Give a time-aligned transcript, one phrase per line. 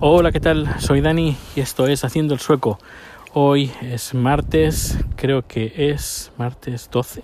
[0.00, 0.68] Hola, ¿qué tal?
[0.80, 2.80] Soy Dani y esto es Haciendo el Sueco.
[3.32, 7.22] Hoy es martes, creo que es martes 12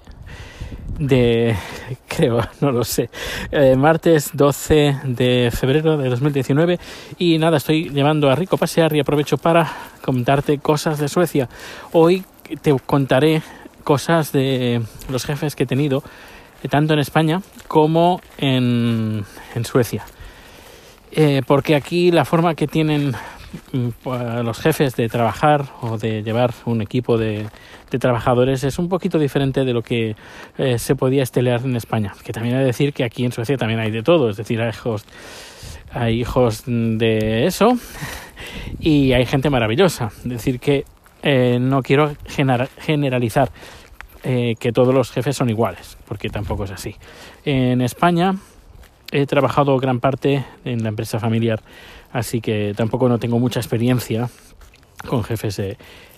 [1.01, 1.57] de...
[2.09, 3.11] creo, no lo sé.
[3.51, 6.79] Eh, martes 12 de febrero de 2019
[7.19, 9.69] y nada, estoy llevando a Rico pasear y aprovecho para
[10.01, 11.49] contarte cosas de Suecia.
[11.91, 12.25] Hoy
[12.63, 13.43] te contaré
[13.83, 16.05] cosas de los jefes que he tenido
[16.63, 19.25] eh, tanto en España como en,
[19.57, 20.05] en Suecia.
[21.13, 23.15] Eh, porque aquí la forma que tienen
[23.73, 24.09] mm,
[24.45, 27.47] los jefes de trabajar o de llevar un equipo de,
[27.91, 30.17] de trabajadores es un poquito diferente de lo que
[30.59, 32.15] eh, se podía estelear en España.
[32.25, 34.71] Que también hay decir que aquí en Suecia también hay de todo, es decir, hay
[34.71, 35.05] hijos,
[35.93, 37.77] hay hijos de eso
[38.79, 40.11] y hay gente maravillosa.
[40.19, 40.85] Es decir, que
[41.23, 42.15] eh, no quiero
[42.79, 43.51] generalizar
[44.23, 46.97] eh, que todos los jefes son iguales, porque tampoco es así.
[47.45, 48.37] En España
[49.11, 51.63] he trabajado gran parte en la empresa familiar,
[52.13, 54.29] así que tampoco no tengo mucha experiencia
[55.07, 55.77] con jefes eh,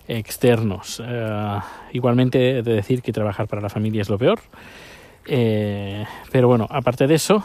[0.09, 1.01] externos.
[1.01, 1.61] Uh,
[1.93, 4.41] igualmente he de decir que trabajar para la familia es lo peor.
[5.27, 7.45] Eh, pero bueno, aparte de eso,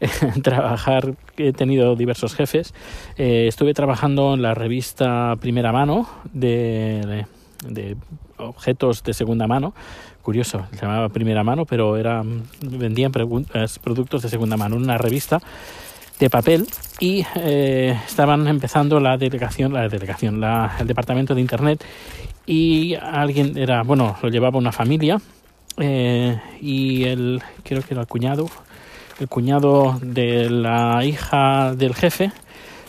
[0.42, 2.74] trabajar, he tenido diversos jefes.
[3.16, 7.26] Eh, estuve trabajando en la revista Primera Mano de,
[7.66, 7.96] de
[8.36, 9.74] objetos de segunda mano
[10.22, 12.22] curioso, se llamaba Primera Mano, pero era,
[12.60, 15.40] vendían productos de segunda mano, una revista
[16.18, 16.66] de papel
[17.00, 21.82] y eh, estaban empezando la delegación, la delegación, la, el departamento de internet
[22.44, 25.18] y alguien era, bueno, lo llevaba una familia
[25.78, 28.50] eh, y el, creo que era el cuñado,
[29.20, 32.32] el cuñado de la hija del jefe,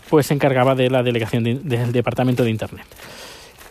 [0.10, 2.86] pues se encargaba de la delegación de, del departamento de internet.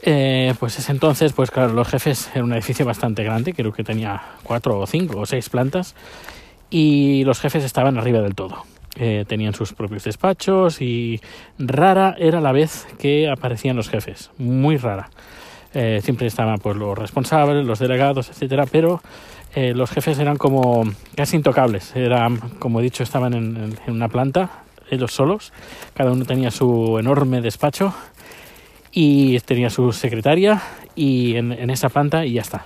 [0.03, 3.83] Eh, pues ese entonces, pues claro, los jefes era un edificio bastante grande, creo que
[3.83, 5.95] tenía cuatro o cinco o seis plantas,
[6.71, 8.65] y los jefes estaban arriba del todo.
[8.97, 11.21] Eh, tenían sus propios despachos y
[11.59, 15.11] rara era la vez que aparecían los jefes, muy rara.
[15.75, 19.01] Eh, siempre estaban pues los responsables, los delegados, etcétera, pero
[19.75, 20.84] los jefes eran como
[21.17, 21.97] casi intocables.
[21.97, 25.53] Eran, como he dicho, estaban en una planta, ellos solos,
[25.95, 27.93] cada uno tenía su enorme despacho
[28.93, 30.62] y tenía su secretaria
[30.94, 32.65] y en, esa planta y ya está.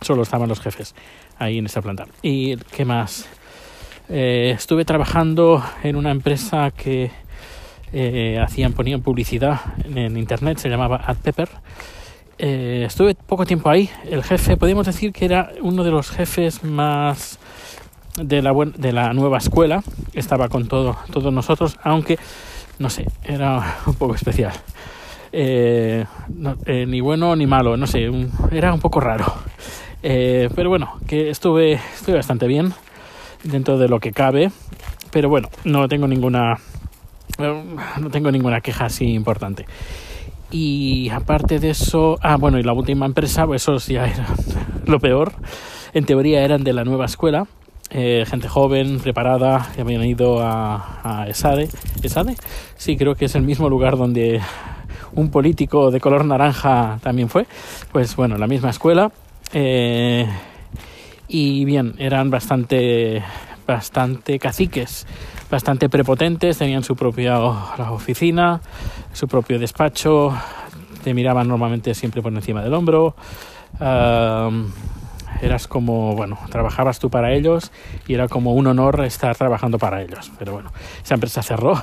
[0.00, 0.94] Solo estaban los jefes
[1.38, 2.06] ahí en esa planta.
[2.22, 3.28] ¿Y qué más?
[4.08, 7.10] Eh, estuve trabajando en una empresa que
[7.92, 11.48] eh, hacían, ponían publicidad en, internet, se llamaba AdPepper.
[12.38, 13.90] Eh, estuve poco tiempo ahí.
[14.04, 17.38] El jefe, podríamos decir que era uno de los jefes más
[18.16, 19.82] de la, de la nueva escuela.
[20.12, 22.18] Estaba con todo, todos nosotros, aunque,
[22.78, 24.52] no sé, era un poco especial.
[25.40, 26.04] Eh,
[26.34, 28.10] no, eh, ni bueno ni malo, no sé,
[28.50, 29.24] era un poco raro.
[30.02, 32.72] Eh, pero bueno, que estuve, estuve bastante bien
[33.44, 34.50] dentro de lo que cabe.
[35.12, 36.58] Pero bueno, no tengo ninguna,
[37.38, 39.66] no tengo ninguna queja así importante.
[40.50, 44.26] Y aparte de eso, ah, bueno, y la última empresa, pues eso ya era
[44.86, 45.34] lo peor.
[45.94, 47.46] En teoría eran de la nueva escuela,
[47.90, 51.68] gente joven, preparada, que habían ido a, a ESADE.
[52.02, 52.34] ¿ESADE?
[52.76, 54.40] Sí, creo que es el mismo lugar donde
[55.14, 57.46] un político de color naranja también fue.
[57.92, 59.10] Pues bueno, la misma escuela.
[59.52, 60.26] Eh,
[61.28, 63.22] y bien, eran bastante,
[63.66, 65.06] bastante caciques,
[65.50, 68.60] bastante prepotentes, tenían su propia oficina,
[69.12, 70.34] su propio despacho,
[71.04, 73.14] te miraban normalmente siempre por encima del hombro.
[75.40, 77.70] Eras como, bueno, trabajabas tú para ellos
[78.06, 80.32] y era como un honor estar trabajando para ellos.
[80.38, 81.82] Pero bueno, esa empresa cerró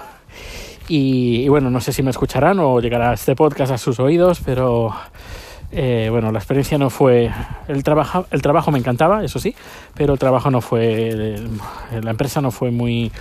[0.88, 4.94] y, bueno, no sé si me escucharán o llegará este podcast a sus oídos, pero
[5.72, 7.32] eh, bueno, la experiencia no fue.
[7.68, 9.56] El trabajo, el trabajo me encantaba, eso sí,
[9.96, 11.40] pero el trabajo no fue.
[12.02, 13.12] La empresa no fue muy,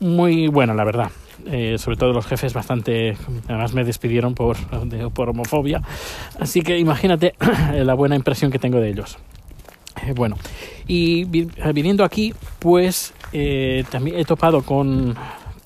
[0.00, 1.10] muy buena, la verdad.
[1.46, 3.16] Eh, sobre todo los jefes bastante.
[3.46, 5.82] Además, me despidieron por, de, por homofobia.
[6.38, 7.34] Así que imagínate
[7.74, 9.18] la buena impresión que tengo de ellos.
[10.06, 10.36] Eh, bueno,
[10.86, 15.16] y viniendo aquí, pues eh, también he topado con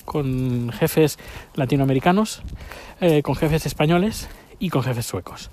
[0.05, 1.17] con jefes
[1.55, 2.43] latinoamericanos,
[3.01, 4.29] eh, con jefes españoles
[4.59, 5.49] y con jefes suecos.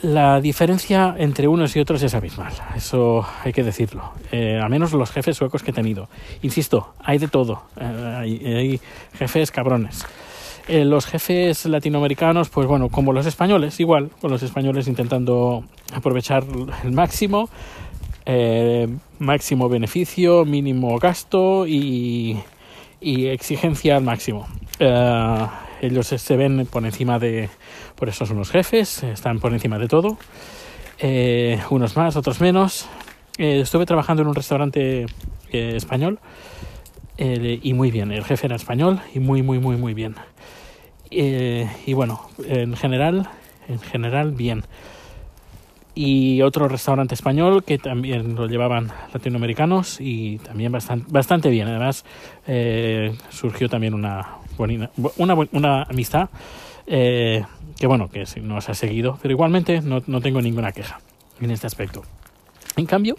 [0.00, 4.12] La diferencia entre unos y otros es abismal, eso hay que decirlo.
[4.32, 6.08] Eh, al menos los jefes suecos que he tenido.
[6.40, 7.64] Insisto, hay de todo.
[7.78, 8.80] Eh, hay, hay,
[9.18, 10.06] jefes cabrones.
[10.66, 16.44] Eh, los jefes latinoamericanos, pues bueno, como los españoles, igual, con los españoles intentando aprovechar
[16.84, 17.50] el máximo,
[19.18, 22.38] máximo beneficio, mínimo gasto y,
[23.02, 24.46] y exigencia al máximo.
[24.80, 25.46] Uh,
[25.82, 27.50] ellos se ven por encima de,
[27.96, 30.16] por eso son los jefes, están por encima de todo,
[30.98, 32.88] eh, unos más, otros menos.
[33.36, 35.06] Eh, estuve trabajando en un restaurante
[35.50, 36.20] eh, español
[37.18, 40.16] y muy bien, el jefe era español y muy, muy, muy, muy bien.
[41.10, 43.28] y bueno, en general,
[43.68, 44.64] en general, bien
[45.94, 51.68] y otro restaurante español que también lo llevaban latinoamericanos y también bastante, bastante bien.
[51.68, 52.04] Además,
[52.46, 54.36] eh, surgió también una,
[55.16, 56.30] una, una amistad
[56.86, 57.44] eh,
[57.78, 61.00] que, bueno, que no se ha seguido, pero igualmente no, no tengo ninguna queja
[61.40, 62.02] en este aspecto.
[62.76, 63.16] En cambio,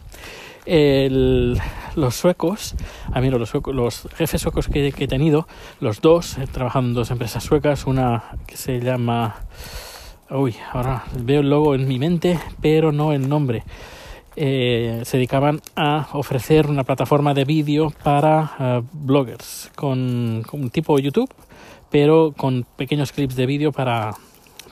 [0.66, 2.76] los suecos,
[3.12, 5.48] a mí los, suecos, los jefes suecos que, que, he tenido,
[5.80, 9.36] los dos, he trabajado en dos empresas suecas, una que se llama
[10.36, 13.64] Uy, ahora veo el logo en mi mente, pero no el nombre.
[14.36, 20.98] Eh, se dedicaban a ofrecer una plataforma de vídeo para eh, bloggers con, con, tipo
[20.98, 21.30] YouTube,
[21.92, 24.16] pero con pequeños clips de vídeo para,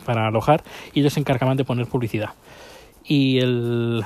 [0.03, 0.63] para alojar
[0.95, 2.31] y ellos se encargaban de poner publicidad.
[3.03, 4.03] Y el,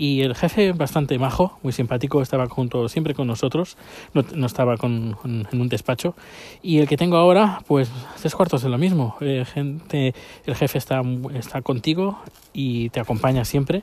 [0.00, 3.76] y el jefe bastante majo, muy simpático, estaba junto siempre con nosotros,
[4.14, 6.14] no, no estaba con, en un despacho.
[6.62, 9.18] Y el que tengo ahora, pues tres cuartos de lo mismo.
[9.20, 10.14] Eh, gente,
[10.46, 11.02] el jefe está,
[11.34, 12.18] está contigo
[12.54, 13.82] y te acompaña siempre.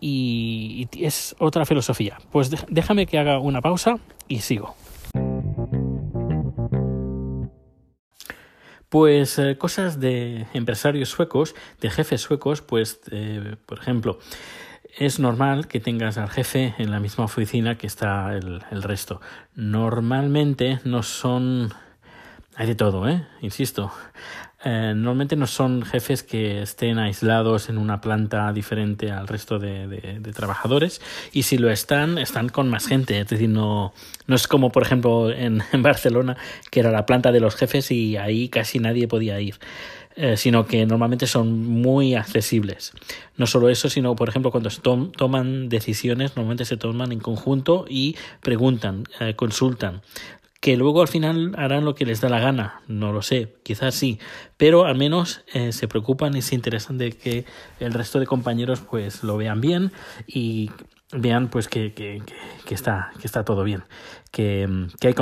[0.00, 2.18] Y, es otra filosofía.
[2.32, 4.74] Pues déjame que haga una pausa y sigo.
[8.88, 14.18] Pues eh, cosas de empresarios suecos, de jefes suecos, pues eh, por ejemplo,
[14.96, 19.20] es normal que tengas al jefe en la misma oficina que está el, resto.
[19.54, 21.72] Normalmente no son...
[22.56, 23.24] Hay de todo, ¿eh?
[23.40, 23.92] Insisto.
[24.64, 29.86] Eh, normalmente no son jefes que estén aislados en una planta diferente al resto de,
[29.86, 31.00] de, trabajadores
[31.32, 33.20] y si lo están, están con más gente.
[33.20, 33.92] Es decir, no,
[34.26, 36.36] no es como por ejemplo en, en Barcelona,
[36.72, 39.60] que era la planta de los jefes y ahí casi nadie podía ir.
[40.20, 42.92] Eh, sino que normalmente son muy accesibles.
[43.36, 47.84] No solo eso, sino, por ejemplo, cuando se toman decisiones, normalmente se toman en conjunto
[47.88, 50.02] y preguntan, eh, consultan
[50.60, 53.94] que luego al final harán lo que les da la gana, no lo sé, quizás
[53.94, 54.18] sí,
[54.56, 57.44] pero al menos eh, se preocupan y se interesan de que
[57.78, 59.92] el resto de compañeros pues lo vean bien
[60.26, 60.70] y
[61.12, 62.22] vean pues que, que,
[62.66, 63.84] que, está, que está todo bien,
[64.30, 65.14] que, que hay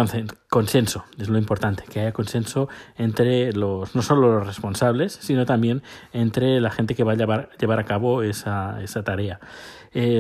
[0.49, 5.83] consenso, es lo importante, que haya consenso entre los, no solo los responsables, sino también
[6.13, 9.39] entre la gente que va a llevar, llevar a cabo esa, esa tarea.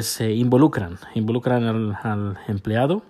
[0.00, 3.02] se involucran, involucran al, al empleado,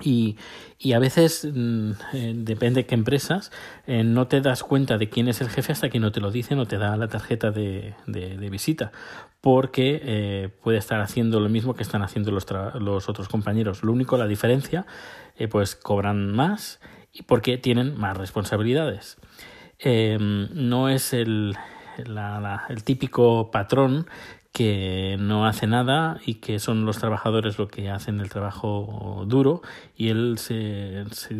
[0.00, 0.36] y,
[0.78, 3.50] y, a veces, mm, eh, depende de qué empresas,
[3.86, 6.30] eh, no te das cuenta de quién es el jefe hasta que no te lo
[6.30, 8.92] dicen o te da la tarjeta de, de, visita,
[9.40, 12.46] porque eh, puede estar haciendo lo mismo que están haciendo los,
[12.80, 13.82] los otros compañeros.
[13.82, 14.86] Lo único, la diferencia,
[15.50, 16.80] pues cobran más
[17.12, 19.18] y porque tienen más responsabilidades.
[19.78, 21.56] Em, no es el,
[21.96, 24.06] el típico patrón
[24.58, 29.62] que no hace nada y que son los trabajadores lo que hacen el trabajo duro
[29.96, 31.36] y él se, se,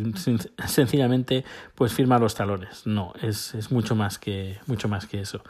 [0.65, 1.43] sencillamente
[1.75, 2.87] pues firma los talones.
[2.87, 5.43] No es, es mucho más que mucho más que eso.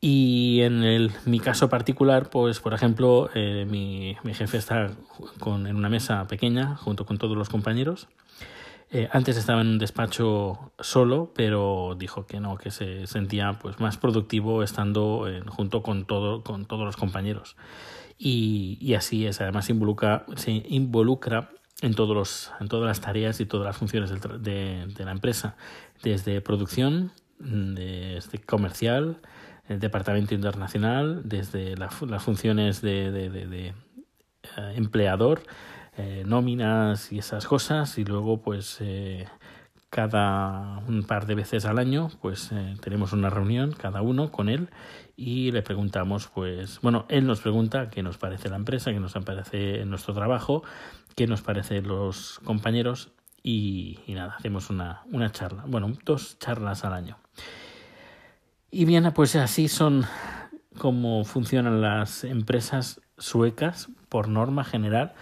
[0.00, 4.92] Y en el, mi caso particular, pues por ejemplo, eh, mi, mi, jefe está
[5.40, 8.06] con, en una mesa pequeña junto con todos los compañeros
[8.90, 13.80] eh, antes estaba en un despacho solo, pero dijo que no, que se sentía pues
[13.80, 17.56] más productivo estando en, junto con todo, con todos los compañeros.
[18.18, 21.50] Y, y así es, además involucra, se involucra
[21.82, 25.56] en, todos los, en todas las tareas y todas las funciones de, de, la empresa,
[26.02, 29.20] desde producción, desde comercial,
[29.68, 33.74] el departamento internacional, desde la, las funciones de, de,
[34.56, 35.42] uh, empleador,
[35.98, 39.26] eh, nóminas y esas cosas y luego pues eh,
[39.88, 44.50] cada un par de veces al año pues eh, tenemos una reunión cada uno con
[44.50, 44.68] él
[45.16, 49.14] y le preguntamos pues bueno él nos pregunta qué nos parece la empresa qué nos
[49.14, 50.62] parece nuestro trabajo
[51.14, 53.12] qué nos parece los compañeros
[53.42, 57.18] y, y nada hacemos una, una charla bueno dos charlas al año.
[58.70, 60.04] Y bien pues así son
[60.76, 65.14] como funcionan las empresas suecas por norma general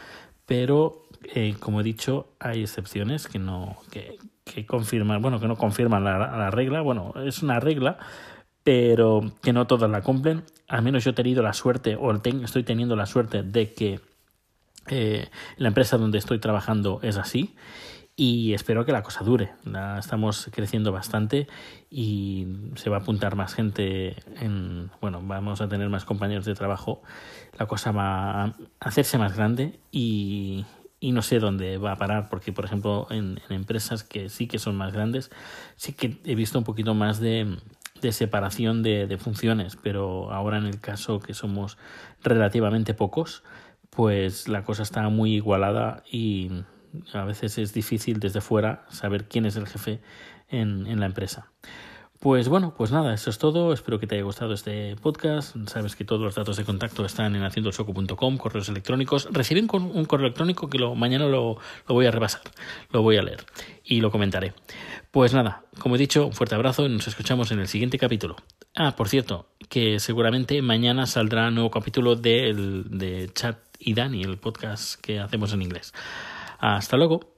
[0.47, 5.57] pero eh, como he dicho hay excepciones que no que, que confirman bueno que no
[5.57, 6.81] confirman la, la regla.
[6.81, 7.99] Bueno es una regla
[8.65, 10.43] pero que no todas la cumplen.
[10.69, 14.01] Al menos yo he tenido la suerte o estoy teniendo la suerte de que
[14.89, 17.55] eh, la empresa donde estoy trabajando es así
[18.17, 19.53] y espero que la cosa dure.
[19.99, 21.49] Estamos creciendo bastante
[21.91, 26.55] y se va a apuntar más gente en, bueno, vamos a tener más compañeros de
[26.55, 27.03] trabajo.
[27.59, 30.65] La cosa va a hacerse más grande y,
[31.03, 34.77] no sé dónde va a parar porque, por ejemplo, en, empresas que sí que son
[34.77, 35.31] más grandes,
[35.77, 37.59] sí que he visto un poquito más de,
[38.11, 41.79] separación de funciones, pero ahora en el caso que somos
[42.23, 43.43] relativamente pocos,
[43.91, 46.51] pues la cosa está muy igualada y
[47.13, 50.01] A veces es difícil desde fuera saber quién es el jefe
[50.49, 51.51] en, en la empresa.
[52.25, 53.75] Pues bueno, pues nada, eso es todo.
[53.75, 55.55] Espero que te haya gustado este podcast.
[55.69, 59.29] Sabes que todos los datos de contacto están en haciendoelsoco.com, correos electrónicos.
[59.31, 62.41] Reciben con un correo electrónico que lo, mañana lo, lo voy a repasar,
[62.91, 63.45] lo voy a leer
[63.85, 64.55] y lo comentaré.
[65.11, 68.37] Pues nada, como he dicho, un fuerte abrazo y nos escuchamos en el siguiente capítulo.
[68.75, 72.55] Ah, por cierto, que seguramente mañana saldrá un nuevo capítulo de,
[72.89, 75.93] de Chat y Dani, el podcast que hacemos en inglés.
[76.65, 77.34] Hasta luego.